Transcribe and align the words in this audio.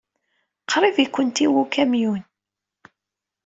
Qrib 0.71 0.95
ay 0.97 1.07
ken-iwit 1.09 1.61
ukamyun. 1.63 2.21